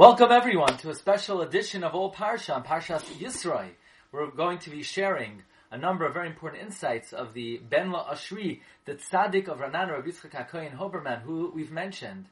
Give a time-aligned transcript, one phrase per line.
[0.00, 3.68] Welcome everyone to a special edition of All Parsha on Parshas Yisroi.
[4.10, 8.10] We're going to be sharing a number of very important insights of the Ben La
[8.10, 12.28] Ashri, the tzaddik of Ranan Rabbi Yitzchak HaKoyin Huberman, who we've mentioned,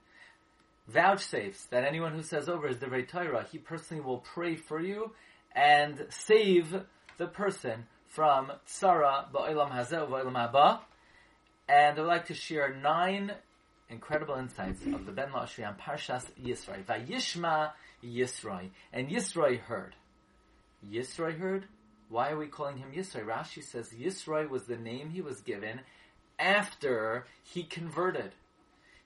[0.90, 5.12] vouchsafes that anyone who says over his Devrei Torah, he personally will pray for you
[5.54, 6.74] and save
[7.18, 10.80] the person from tzara ba'olam hazeh ba'olam haba.
[11.68, 13.32] And I'd like to share nine
[13.90, 16.84] incredible insights of the Ben Lashri on Parshas Yisroi.
[16.84, 17.72] Vayishma
[18.04, 18.70] Yisroi.
[18.92, 19.94] And Yisroi heard.
[20.86, 21.66] Yisroi heard?
[22.08, 23.26] Why are we calling him Yisroi?
[23.26, 25.80] Rashi says Yisroi was the name he was given
[26.38, 28.32] after he converted.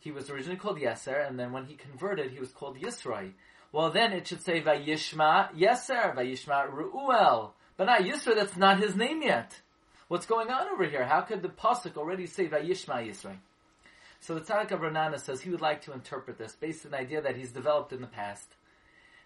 [0.00, 3.32] He was originally called Yeser, and then when he converted, he was called Yisroi.
[3.70, 7.52] Well, then it should say Vayishma Yeser, Vayishma Ru'uel.
[7.76, 9.60] But not Yisroi, that's not his name yet.
[10.08, 11.06] What's going on over here?
[11.06, 13.36] How could the Pasuk already say Vayishma Yisroi?
[14.22, 17.00] So the Tzaddik of Ranana says he would like to interpret this based on an
[17.00, 18.54] idea that he's developed in the past.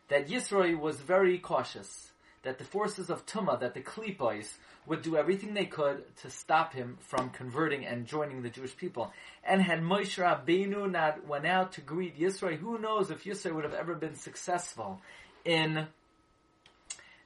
[0.08, 2.12] That Yisroi was very cautious.
[2.44, 4.54] That the forces of Tuma, that the Klipos,
[4.86, 9.12] would do everything they could to stop him from converting and joining the Jewish people.
[9.44, 13.64] And had Moshe Rabbeinu not went out to greet Yisroi, who knows if Yisroi would
[13.64, 15.02] have ever been successful
[15.44, 15.88] in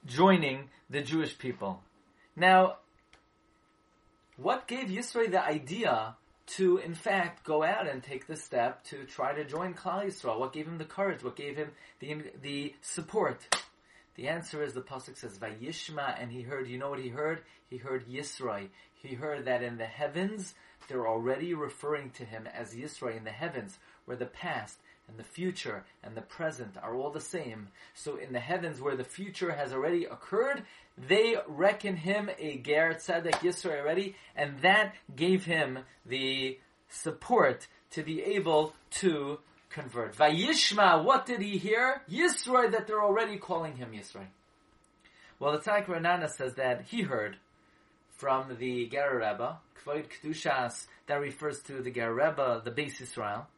[0.06, 1.82] joining the Jewish people.
[2.34, 2.78] Now,
[4.36, 6.16] what gave Yisroi the idea
[6.56, 10.38] to, in fact, go out and take the step to try to join Klal Yisrael?
[10.38, 11.22] What gave him the courage?
[11.22, 11.70] What gave him
[12.00, 13.46] the the support?
[14.16, 16.68] The answer is the pasuk says Vayishma, and he heard.
[16.68, 17.42] You know what he heard?
[17.68, 18.68] He heard Yisroi.
[18.94, 20.54] He heard that in the heavens
[20.88, 24.78] they're already referring to him as Yisroi in the heavens, where the past
[25.10, 27.68] and the future and the present are all the same.
[27.94, 30.62] So in the heavens where the future has already occurred,
[30.96, 36.58] they reckon him a Ger Tzedek Yisro already, and that gave him the
[36.88, 39.38] support to be able to
[39.70, 40.16] convert.
[40.16, 42.02] Vayishma, what did he hear?
[42.10, 44.26] Yisroi, that they're already calling him Yisroi.
[45.38, 47.36] Well, the Tzaddik Ranana says that he heard
[48.10, 53.48] from the Ger Rebbe, Kvoid Kedushas, that refers to the Ger Rebbe, the Beis Israel,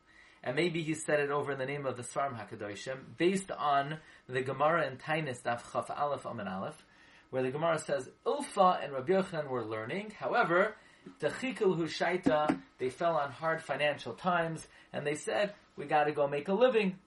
[0.44, 3.98] and maybe he said it over in the name of the Svarim Hakadoshim, based on
[4.28, 6.84] the Gemara in Tainis Daf Chaf Aleph Amud Aleph,
[7.30, 10.12] where the Gemara says Ilfa and Rabbi Yochanan were learning.
[10.18, 10.74] However,
[11.20, 16.12] the Chikul Hushaita they fell on hard financial times, and they said we got to
[16.12, 16.98] go make a living.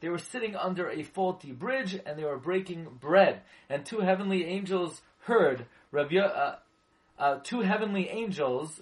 [0.00, 3.40] They were sitting under a faulty bridge, and they were breaking bread.
[3.68, 6.18] And two heavenly angels heard Rabbi.
[6.18, 6.56] Uh,
[7.18, 8.80] uh, two heavenly angels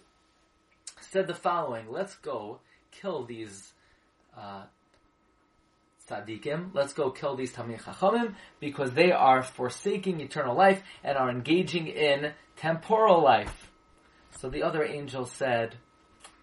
[1.00, 3.72] said the following: Let's go kill these
[4.36, 4.64] uh,
[6.08, 11.30] tzaddikim, let's go kill these Tamil Chachamim, because they are forsaking eternal life and are
[11.30, 13.70] engaging in temporal life.
[14.38, 15.76] So the other angel said,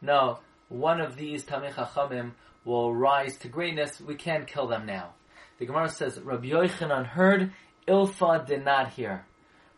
[0.02, 0.40] no,
[0.70, 2.32] one of these Tamil Chachamim
[2.64, 5.14] will rise to greatness, we can't kill them now.
[5.58, 7.52] The Gemara says, Rabbi Yochanan heard,
[7.88, 9.26] Ilfa did not hear.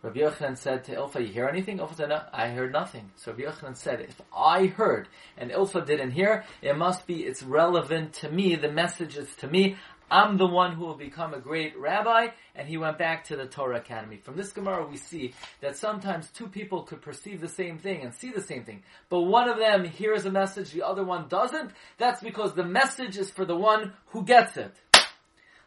[0.04, 1.78] Rabbi Yochanan said to Ilfa, you hear anything?
[1.78, 3.12] Ilfa said, no, I heard nothing.
[3.18, 5.08] So Rabbi Yochanan said, if I heard
[5.38, 9.48] and Ilfa didn't hear, it must be, it's relevant to me, the message is to
[9.48, 9.78] me,
[10.10, 13.46] I'm the one who will become a great rabbi, and he went back to the
[13.46, 14.18] Torah Academy.
[14.18, 18.14] From this Gemara we see that sometimes two people could perceive the same thing and
[18.14, 21.72] see the same thing, but one of them hears a message, the other one doesn't.
[21.98, 24.76] That's because the message is for the one who gets it.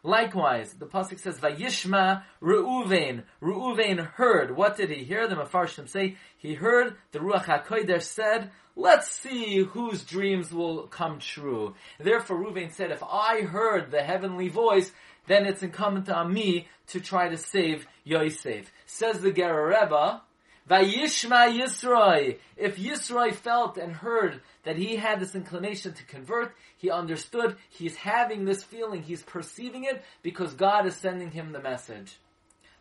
[0.05, 4.55] Likewise, the pasuk says, "Vayishma Reuven." Reuven heard.
[4.55, 5.27] What did he hear?
[5.27, 11.17] The Mefarshim say he heard the Ruach Hakodesh said, "Let's see whose dreams will come
[11.17, 14.93] true." Therefore, Reuven said, "If I heard the heavenly voice,
[15.25, 20.21] then it's incumbent on me to try to save Yosef." Says the Ger Rebbe,
[20.69, 22.37] Vayishma Yisroi.
[22.55, 27.95] If Yisroi felt and heard that he had this inclination to convert, he understood he's
[27.95, 32.17] having this feeling, he's perceiving it because God is sending him the message.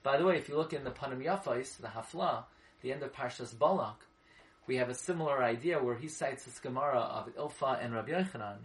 [0.03, 2.45] By the way, if you look in the Panim Yafais, the Hafla,
[2.83, 4.01] the end of Parshas Balak,
[4.67, 8.59] we have a similar idea where he cites this Gemara of Ilfa and Rabbi Yochanan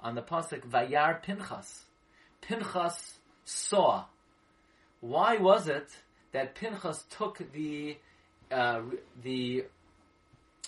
[0.00, 1.84] on the pasuk Vayar Pinchas.
[2.42, 4.04] Pinchas saw.
[5.00, 5.88] Why was it
[6.32, 7.96] that Pinchas took the
[8.50, 8.80] uh,
[9.22, 9.64] the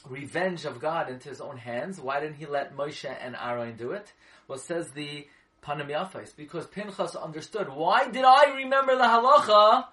[0.08, 2.00] revenge of God into his own hands.
[2.00, 4.12] Why didn't he let Moshe and Aaron do it?
[4.46, 5.26] Well, says the
[5.62, 9.86] Panim Yafais, because Pinchas understood, why did I remember the halacha?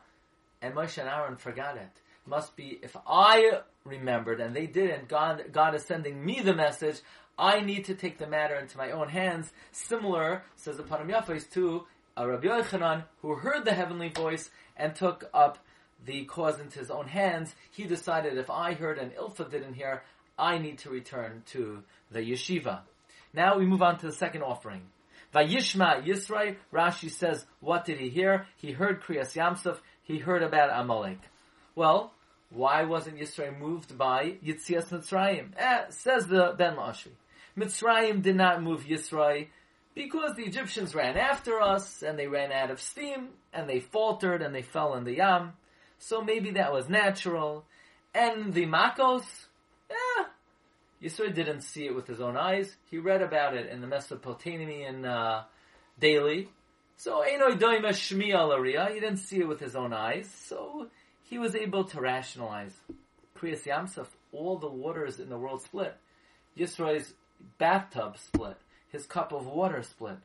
[0.62, 2.02] And Moshe and Aaron forgot it.
[2.26, 7.02] Must be, if I remembered and they didn't, God, God is sending me the message,
[7.38, 9.52] I need to take the matter into my own hands.
[9.72, 11.86] Similar, says the Panim Yafais, to
[12.18, 15.60] Rabbi Yochanan who heard the heavenly voice and took up
[16.06, 20.04] the cause into his own hands, he decided if I heard and Ilfa didn't hear,
[20.38, 22.82] I need to return to the yeshiva.
[23.34, 24.84] Now we move on to the second offering.
[25.34, 28.48] Vayishma Yisro, Rashi says, what did he hear?
[28.56, 31.20] He heard Kriyas Yamsuf, he heard about Amalek.
[31.76, 32.14] Well,
[32.50, 35.50] why wasn't Yisro moved by Yitzias Mitzrayim?
[35.58, 37.12] Eh, says the Ben Lashri.
[37.58, 39.48] Mitzrayim did not move Yisro
[39.94, 44.42] because the Egyptians ran after us and they ran out of steam and they faltered
[44.42, 45.54] and they fell in the Yam.
[46.00, 47.66] So maybe that was natural.
[48.14, 49.26] And the Makos,
[49.90, 50.24] eh,
[51.02, 52.76] Yisro didn't see it with his own eyes.
[52.90, 55.44] He read about it in the Mesopotamian uh,
[56.00, 56.50] daily.
[56.98, 60.30] So Einoi Doima Shmi Alaria, he didn't see it with his own eyes.
[60.46, 60.88] So
[61.24, 62.74] he was able to rationalize.
[63.38, 65.96] Kriyas Yamsuf, all the waters in the world split.
[66.58, 67.14] Yisro's
[67.58, 68.58] bathtub split.
[68.90, 70.18] His cup of water split.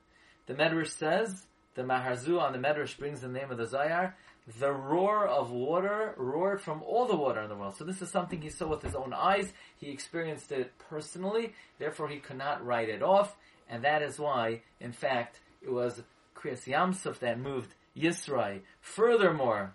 [0.47, 4.15] The Medrash says, the Maharzu on the Medrash brings the name of the Zayar,
[4.59, 7.77] the roar of water roared from all the water in the world.
[7.77, 9.53] So this is something he saw with his own eyes.
[9.79, 11.55] He experienced it personally.
[11.79, 13.37] Therefore, he could not write it off.
[13.69, 16.03] And that is why, in fact, it was
[16.35, 18.61] Kriyas Yamsuf that moved Yisro.
[18.81, 19.75] Furthermore,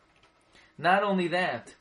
[0.78, 1.76] not only that,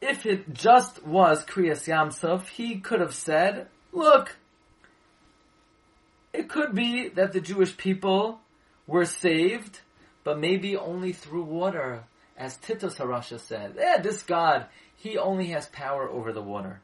[0.00, 4.36] if it just was Kriyas Yamsuf, he could have said, look,
[6.32, 8.40] it could be that the Jewish people
[8.86, 9.80] were saved,
[10.24, 12.04] but maybe only through water.
[12.36, 14.66] As Titus Harasha said, yeah, this God,
[14.96, 16.80] he only has power over the water.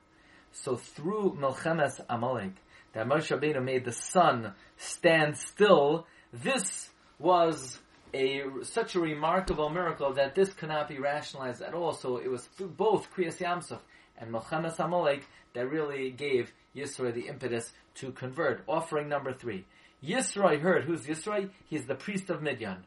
[0.53, 2.53] So through Melchemes Amalek,
[2.93, 7.79] that Moshe Rabbeinu made the sun stand still, this was
[8.15, 11.93] a such a remarkable miracle that this cannot be rationalized at all.
[11.93, 13.81] So it was through both Kriyas Yamsuf
[14.17, 18.63] and Melchemes Amalek that really gave Yisro the impetus to convert.
[18.67, 19.65] Offering number three.
[20.03, 21.51] Yisro heard, who's Yisro?
[21.69, 22.85] He's the priest of Midian.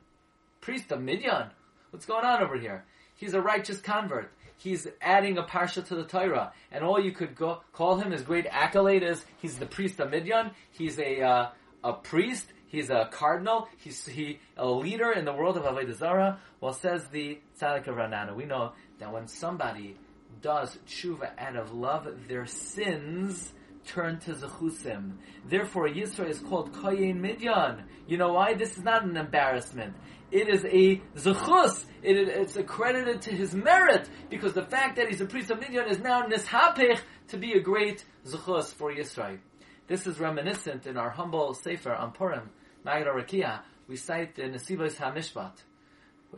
[0.62, 1.50] Priest of Midian?
[1.90, 2.86] What's going on over here?
[3.16, 4.32] He's a righteous convert.
[4.58, 8.22] He's adding a parsha to the Torah, and all you could go, call him his
[8.22, 10.52] great accolade is he's the priest of Midian.
[10.70, 11.50] He's a uh,
[11.84, 12.46] a priest.
[12.68, 13.68] He's a cardinal.
[13.78, 16.40] He's he a leader in the world of Avodah Zarah.
[16.62, 19.98] Well, says the Tzaddik of Ranana, we know that when somebody
[20.44, 23.52] does tshuva out of love, their sins
[23.86, 25.14] turn to zechusim.
[25.48, 27.84] Therefore, Yisro is called Koyin Midyan.
[28.08, 28.54] You know why?
[28.54, 29.96] This is not an embarrassment.
[30.32, 31.86] It is a zechus.
[32.02, 35.90] It, it's accredited to his merit because the fact that he's a priest of Midyan
[35.90, 37.00] is now nishapech
[37.30, 39.40] to be a great zechus for Yisrael.
[39.88, 42.50] This is reminiscent in our humble sefer on Purim,
[42.86, 43.62] Magid Rakia.
[43.88, 45.58] We cite the Nesivos HaMishpat.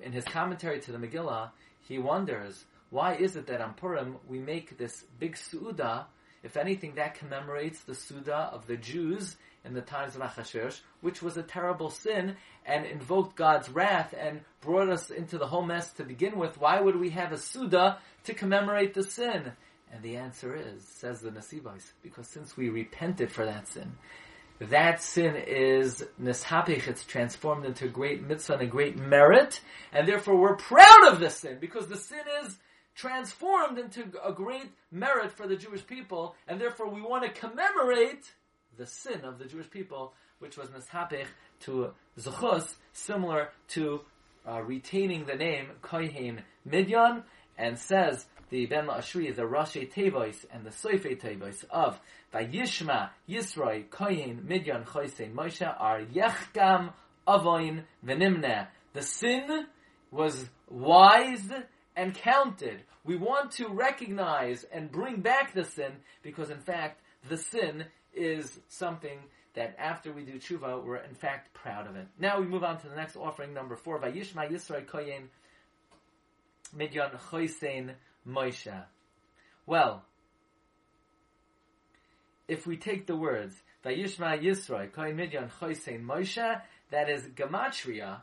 [0.02, 1.52] In his commentary to the Megillah,
[1.82, 6.06] he wonders why is it that on Purim we make this big suuda
[6.44, 11.22] if anything, that commemorates the Suda of the Jews in the times of Achashverosh, which
[11.22, 12.36] was a terrible sin
[12.66, 16.60] and invoked God's wrath and brought us into the whole mess to begin with.
[16.60, 19.54] Why would we have a Suda to commemorate the sin?
[19.92, 23.94] And the answer is, says the Nasibais, because since we repented for that sin,
[24.60, 29.62] that sin is nishapich, it's transformed into a great mitzvah and a great merit,
[29.92, 32.58] and therefore we're proud of this sin, because the sin is
[32.96, 38.32] transformed into a great merit for the Jewish people, and therefore we want to commemorate
[38.78, 41.28] the sin of the Jewish people, which was mishapich
[41.62, 44.02] to zuchus, similar to
[44.48, 47.24] uh, retaining the name Kohen Midyan,
[47.58, 52.00] and says the Ben Ashri, the Rashi Tevois and the Soife Tevois of
[52.34, 56.94] Vayishma Yisroi Kohen Midyan Chosein Moshe are Yechgam
[57.28, 58.68] Avoin Venimne.
[58.94, 59.66] The sin
[60.12, 61.52] was wise
[61.96, 62.84] and counted.
[63.04, 68.60] We want to recognize and bring back the sin because, in fact, the sin is
[68.68, 69.20] something
[69.56, 72.08] that after we do tshuva, we're in fact proud of it.
[72.20, 74.00] Now we move on to the next offering, number four.
[74.00, 75.28] Vayishma Yisro Koyen
[76.76, 77.92] Midyan Chosein
[78.28, 78.84] Moshe.
[79.66, 80.04] Well,
[82.48, 88.22] if we take the words Vayishma Yisro Koyen Midyan Chosein Moshe, that is gematria.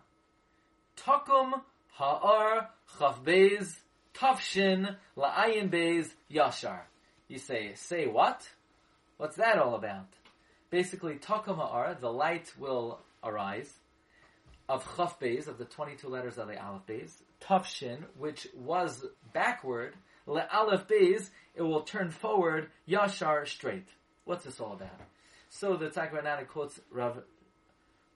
[0.97, 1.63] Tokum
[1.93, 3.77] Ha'ar Chav Beis
[4.15, 6.81] Tafshin La'ayin Beis Yashar.
[7.29, 8.49] You say, say what?
[9.17, 10.09] What's that all about?
[10.71, 13.73] Basically, Takum Ha'ar, the light will arise
[14.69, 17.13] of Chav Beis, of the 22 letters of the Aleph Beis.
[17.41, 19.95] Tafshin, which was backward,
[20.27, 23.89] Le'alef Beis, it will turn forward, Yashar, straight.
[24.25, 25.01] What's this all about?
[25.49, 27.23] So the Tzak quotes Rav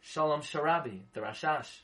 [0.00, 1.80] Shalom Sharabi, the Rashash,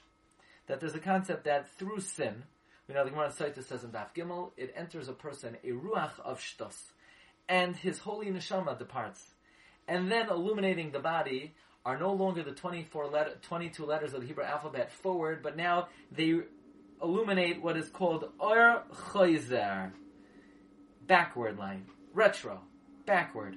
[0.66, 2.44] that there's a concept that through sin,
[2.88, 6.18] we know the Gemara Saita says in Daf Gimel, it enters a person, a ruach
[6.24, 6.76] of shtos,
[7.48, 9.24] and his holy neshama departs.
[9.86, 14.26] And then illuminating the body are no longer the 24 letter, 22 letters of the
[14.26, 16.40] Hebrew alphabet forward, but now they
[17.02, 19.92] illuminate what is called Or Chayzer,
[21.06, 22.60] backward line, retro,
[23.06, 23.56] backward.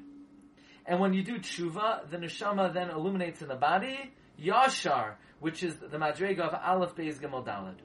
[0.86, 5.76] And when you do tshuva, the neshama then illuminates in the body, yashar, which is
[5.76, 7.76] the madrega of Aleph Beis Gimel Daled.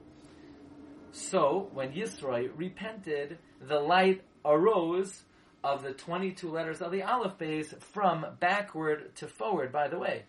[1.11, 5.23] So, when Yisroi repented, the light arose
[5.61, 9.73] of the 22 letters of the Aleph Beis from backward to forward.
[9.73, 10.23] By the way,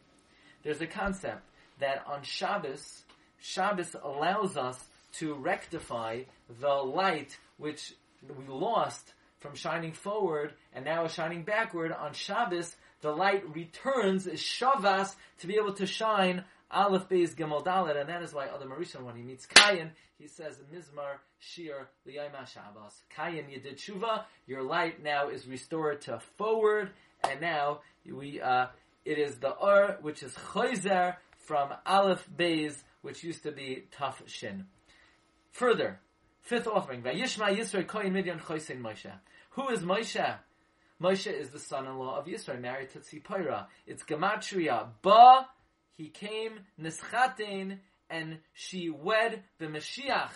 [0.65, 1.43] there's a concept
[1.79, 3.05] that on Shabbos,
[3.39, 4.85] Shabbos allows us
[5.19, 6.23] to rectify
[6.61, 7.95] the light which
[8.29, 11.93] we lost from shining forward and now is shining backward.
[11.93, 17.65] On Shabbos, the light returns, is Shavas, to be able to shine Aleph Beis Gimel
[17.65, 21.89] Dalet, and that is why Adam HaRishon, when he meets Kayin, he says Mizmar Shir
[22.07, 23.03] Liyayma Shabbos.
[23.17, 26.91] Kayin, you did tshuva, your light now is restored to forward,
[27.29, 28.67] and now we uh,
[29.05, 34.27] it is the Ur, which is Chayzer from Aleph Beis, which used to be Taf
[34.27, 34.67] Shin.
[35.53, 35.99] Further,
[36.43, 39.11] fifth offering, Vayishma Yisro Koyin Midian Choysein Moshe.
[39.51, 40.39] Who is Moshe?
[41.03, 43.67] Moshe is the son-in-law of Yisro, married to Tzipora.
[43.87, 44.89] It's Gematria.
[45.03, 45.47] Ba
[46.01, 47.77] he came nischatein
[48.09, 50.31] and she wed the Mashiach,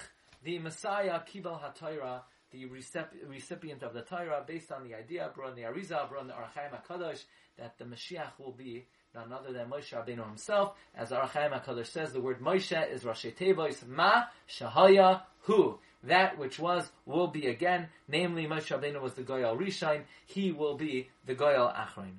[0.44, 5.56] the Messiah, Kibal HaTorah, the recipient of the Torah, based on the idea brought in
[5.56, 7.24] the Arizal, brought in the Ohr HaKadosh,
[7.56, 10.74] that the Mashiach will be none other than Moshe Rabbeinu himself.
[10.94, 15.78] As Ohr HaChaim HaKadosh says, the word Moshe is Rashi Tevois, Ma Shahaya Hu.
[16.02, 20.76] That which was will be again, namely Moshe Rabbeinu was the Goyal Rishain, he will
[20.76, 22.16] be the Goyal Achrein.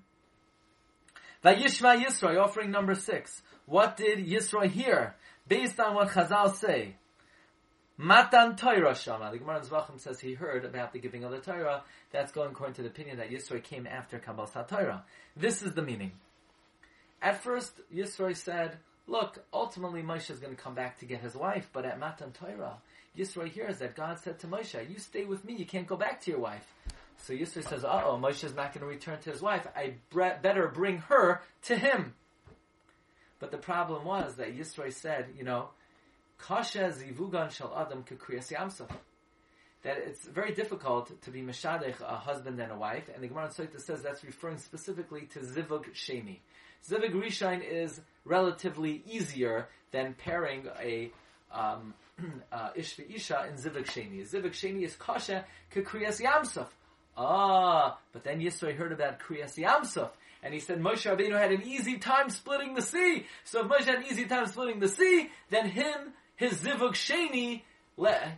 [1.45, 3.43] Vayishma Yisro, offering number six.
[3.67, 5.15] What did Yisro hear?
[5.47, 6.95] Based on what Chazal say.
[7.97, 9.29] Matan Torah Shama.
[9.31, 11.83] The Gemara Zvachim says he heard about the giving of the Torah.
[12.11, 15.03] That's going according to the opinion that Yisro came after Kabbalah Torah.
[15.37, 16.13] This is the meaning.
[17.21, 21.35] At first, Yisro said, look, ultimately Moshe is going to come back to get his
[21.35, 22.77] wife, but at Matan Torah,
[23.15, 26.21] Yisro hears that God said to Moshe, you stay with me, you can't go back
[26.21, 26.73] to your wife.
[27.17, 29.67] So Yisro says, uh oh, Moshe is not going to return to his wife.
[29.75, 32.13] I better bring her to him.
[33.39, 35.69] But the problem was that Yisro said, you know,
[36.37, 38.89] Kasha zivugan shel adam kekriyas yamsuf.
[39.83, 43.51] That it's very difficult to be mishadech a husband and a wife, and the Gemara
[43.57, 46.39] in says that's referring specifically to zivug sheni.
[46.87, 51.11] Zivug rishain is relatively easier than pairing a
[51.51, 51.93] um,
[52.51, 54.27] uh, ish isha in zivug sheni.
[54.27, 56.67] Zivug sheni is kasha kekriyas yamsuf.
[57.17, 60.09] Ah, but then Yisro heard about Kriyas Yamsuf,
[60.43, 63.25] and he said Moshe Rabbeinu had an easy time splitting the sea.
[63.45, 67.61] So if Moshe had an easy time splitting the sea, then him, his Zivug Sheni,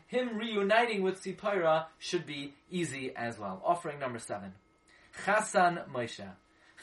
[0.07, 3.61] him reuniting with Tzipora should be easy as well.
[3.65, 4.53] Offering number seven.
[5.25, 6.29] Chasan Moshe.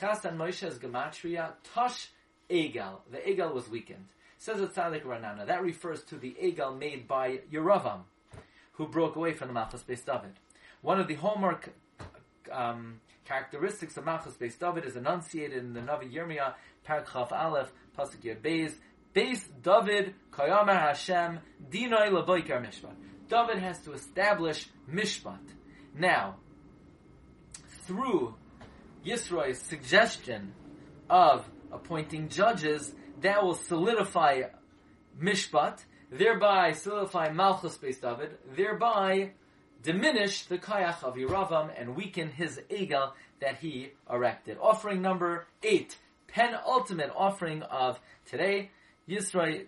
[0.01, 2.11] Chasan Moshe is Gematria Tosh
[2.51, 2.99] Egel.
[3.13, 4.07] The Egel was weakened.
[4.39, 5.47] Says it Tzadik Ranana.
[5.47, 8.01] That refers to the Egel made by Yeravam,
[8.73, 10.33] who broke away from the Malchus Beis David.
[10.83, 11.73] One of the hallmark
[12.53, 18.23] um, characteristics of Malchus Beis David is enunciated in the Navi Yirmiyah, Paragraph Aleph, Pasuk
[18.23, 18.75] Yud Beis,
[19.63, 21.39] David, Kayamer Hashem,
[21.71, 22.95] Dinoi Lavoikar Mishpat.
[23.29, 25.39] David has to establish Mishpat.
[25.97, 26.37] Now,
[27.87, 28.35] through
[29.05, 30.53] Yisro's suggestion
[31.09, 34.43] of appointing judges, that will solidify
[35.21, 35.79] Mishpat,
[36.11, 39.33] thereby solidify Malchus Beis David, thereby
[39.85, 44.57] diminish the kayach of Yeravam and weaken his egel that he erected.
[44.61, 48.71] Offering number eight, penultimate offering of today,
[49.09, 49.67] Yisro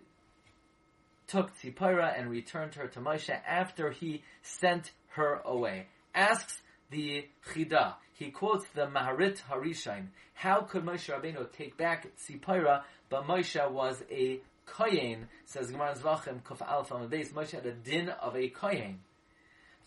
[1.28, 5.86] took Tzipora and returned her to Moshe after he sent her away.
[6.14, 12.82] Asks the Chida, he quotes the Maharit Harishain, how could Moshe Rabbeinu take back Tzipora,
[13.10, 18.34] but Moshe was a kohen, says Gemara Zvachim, Kuf Aleph Moshe had a din of
[18.34, 19.00] a kohen.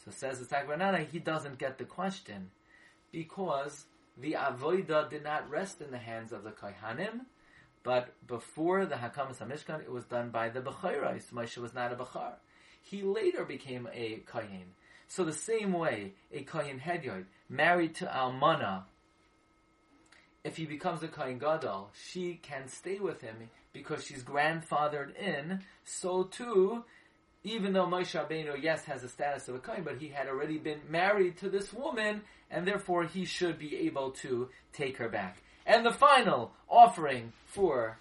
[0.04, 2.52] So says the Tagranana, he doesn't get the question
[3.12, 3.86] because
[4.18, 7.22] the avoida did not rest in the hands of the kohanim,
[7.84, 11.32] but before the Hakamas Hamishkan, it was done by the Bechorais.
[11.32, 12.34] Moshe was not a Bechar.
[12.82, 14.74] He later became a Kohen.
[15.08, 18.84] So the same way, a Kohen Hedyoid, married to Almana,
[20.44, 25.64] if he becomes a Kohen Gadol, she can stay with him because she's grandfathered in,
[25.84, 26.84] so too,
[27.44, 30.58] even though Moshe Rabbeinu, yes, has the status of a kohen, but he had already
[30.58, 35.42] been married to this woman, and therefore he should be able to take her back.
[35.66, 37.98] And the final offering for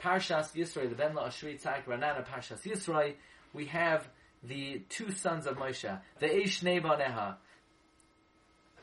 [0.00, 3.14] Parshas Yisroi, the Ben Ashri Tzak Ranana Parshas Yisroi,
[3.52, 4.08] we have
[4.42, 7.36] the two sons of Moshe, the Eish Nebaneha.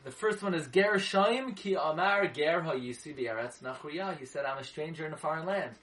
[0.04, 4.16] The first one is Ger Shaim Ki Amar Ger HaYisi B'Eretz Nachriya.
[4.16, 5.74] He said, I'm a stranger in a foreign land.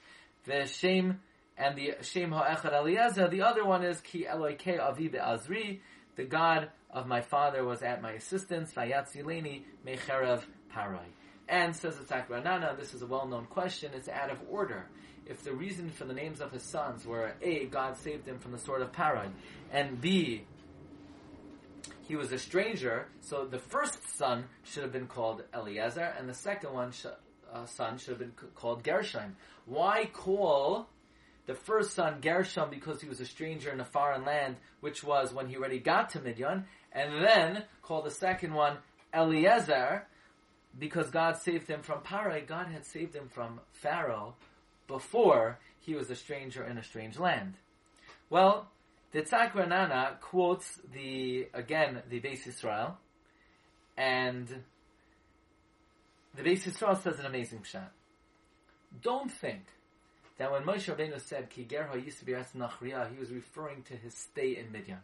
[0.45, 1.19] The Shem
[1.57, 3.27] and the Shem Ha'echad Eliezer.
[3.27, 5.79] The other one is Ki Eloike Avi Azri,
[6.15, 10.43] the God of my father was at my assistance, Vayatzileni Mecherev
[10.73, 10.99] Parai.
[11.47, 14.87] And says Itzhak Ranana, this is a well-known question, it's out of order.
[15.27, 18.51] If the reason for the names of his sons were A, God saved him from
[18.51, 19.33] the sword of Paran,
[19.71, 20.45] and B,
[22.07, 26.33] he was a stranger, so the first son should have been called Eliezer, and the
[26.33, 27.07] second one sh-
[27.51, 29.35] uh, son should have been c- called Gershon.
[29.65, 30.87] Why call
[31.45, 35.33] the first son Gershon because he was a stranger in a foreign land, which was
[35.33, 38.77] when he already got to Midian, and then called the second one
[39.13, 40.05] Eliezer
[40.77, 42.45] because God saved him from Parai.
[42.45, 44.35] God had saved him from Pharaoh
[44.87, 47.53] before he was a stranger in a strange land.
[48.29, 48.67] Well,
[49.11, 52.97] the Tzak Ranana quotes the again the Beis Israel,
[53.95, 54.47] and
[56.35, 57.91] the Beis Israel says an amazing shot.
[59.01, 59.63] Don't think
[60.37, 63.95] that when Moshe Rabbeinu said Ki Gerha used to be Nachriya, he was referring to
[63.95, 65.01] his stay in Midian,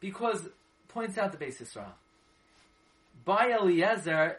[0.00, 0.48] because
[0.88, 1.94] points out the Beis Israel.
[3.24, 4.38] By Eliezer,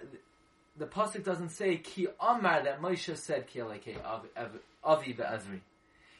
[0.77, 5.61] the pasuk doesn't say Ki Amar that Moshe said Ki Avi Be'ezri.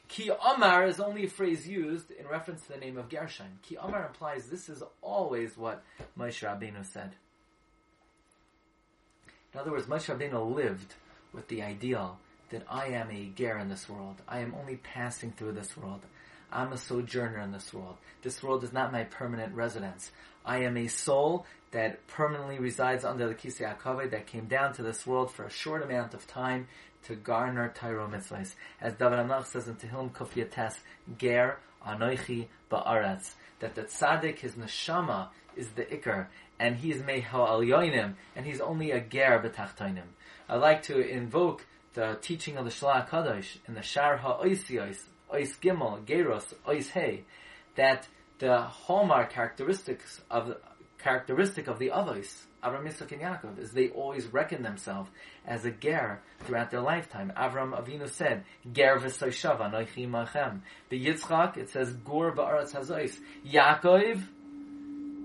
[0.08, 3.58] Ki Amar is only a phrase used in reference to the name of Gershon.
[3.62, 5.82] Ki Amar implies this is always what
[6.18, 7.14] Moshe Rabbeinu said.
[9.52, 10.94] In other words, Moshe Rabbeinu lived
[11.32, 12.18] with the ideal
[12.50, 14.22] that I am a ger in this world.
[14.28, 16.02] I am only passing through this world.
[16.52, 17.96] I'm a sojourner in this world.
[18.22, 20.12] This world is not my permanent residence.
[20.44, 24.82] I am a soul that permanently resides under the Kisei HaKavod that came down to
[24.82, 26.68] this world for a short amount of time
[27.04, 28.54] to garner Taryag mitzvahs.
[28.80, 30.32] As David Amach says in Tehillim Kuf
[31.18, 36.26] Ger Anoichi Ba'aretz, that the tzaddik, his neshama, is the ikar,
[36.58, 40.06] and he is meho al yoinim, and he's only a ger betachtoinim.
[40.48, 44.98] I like to invoke the teaching of the Shlach Kadosh in the Shar HaOisios,
[45.32, 47.24] Ois Gimel, Geros, Ois Hey,
[47.76, 48.06] that
[48.38, 50.56] the hallmark characteristics of
[50.98, 55.10] characteristic of the Avos, Avram, Yitzchak, and Yaakov, is they always reckon themselves
[55.46, 57.32] as a ger throughout their lifetime.
[57.36, 64.22] Avram Avinu said, "Ger v'soishava noichi machem." The Yitzchak it says, "Gur ba'aretz hazois." Yaakov,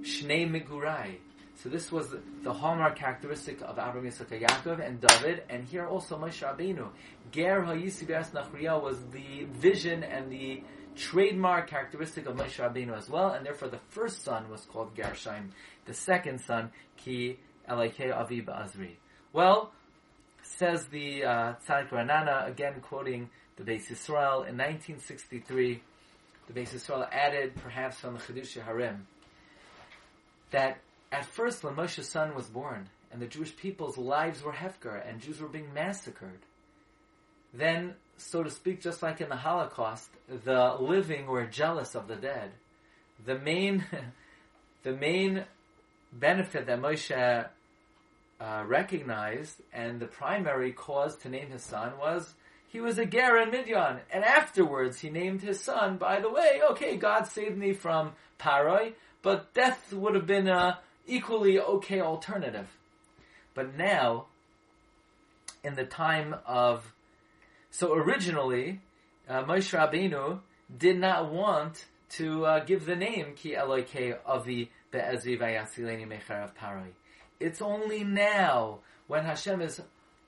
[0.01, 1.17] shnei migurai.
[1.61, 6.17] So this was the, hallmark characteristic of Avram Yitzchak Yaakov and David, and here also
[6.17, 6.87] Moshe Rabbeinu.
[7.31, 10.63] Ger ha'yisi nachriya was the vision and the
[10.95, 15.51] trademark characteristic of Moshe Rabbeinu as well, and therefore the first son was called Gershon,
[15.85, 18.95] the second son, Ki Elike Avi Azri.
[19.33, 19.73] Well,
[20.41, 25.81] says the uh, Tzadik Ranana, again quoting the Beis Yisrael, in 1963,
[26.47, 29.05] the Beis Yisrael added, perhaps from the Chidush Harim,
[30.51, 30.79] that
[31.11, 35.21] at first when Moshe's son was born, and the Jewish people's lives were hefker, and
[35.21, 36.39] Jews were being massacred,
[37.53, 42.15] then so to speak, just like in the Holocaust, the living were jealous of the
[42.15, 42.51] dead.
[43.25, 43.85] The main,
[44.83, 45.45] the main
[46.11, 47.47] benefit that Moshe
[48.41, 52.35] uh, recognized and the primary cause to name his son was
[52.67, 55.97] he was a ger in Midian, and afterwards he named his son.
[55.97, 58.93] By the way, okay, God saved me from Paroi,
[59.23, 62.67] but death would have been a equally okay alternative.
[63.53, 64.27] But now,
[65.63, 66.93] in the time of
[67.71, 68.81] so originally,
[69.27, 70.39] uh, Moshe Rabbeinu
[70.75, 76.93] did not want to uh, give the name Ki Eloke Avi Be'ezri Vayasileni Mecharav Paroi.
[77.39, 79.81] It's only now when Hashem is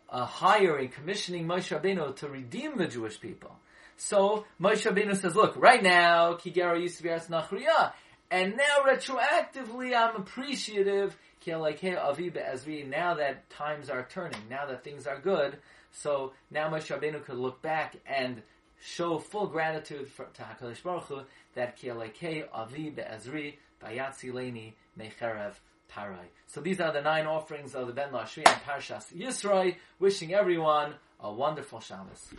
[0.10, 3.56] uh, hiring, commissioning Moshe Rabbeinu to redeem the Jewish people.
[3.98, 7.94] So Moshe Rabbeinu says, "Look, right now Kigera used to be Eretz Nachriya,
[8.32, 11.16] and now retroactively I'm appreciative.
[11.46, 15.58] Now that times are turning, now that things are good."
[15.92, 18.42] So now Moshe Rabbeinu could look back and
[18.82, 21.22] show full gratitude for, to Hakadosh Baruch Hu
[21.56, 25.54] that Kielekei Avi Be'ezri Bayatzi Leni Mecherev
[25.92, 26.30] Parai.
[26.48, 29.76] So these are the nine offerings of the Ben Lashri and Parshas Yisroi.
[30.00, 32.34] Wishing everyone a wonderful Shabbos.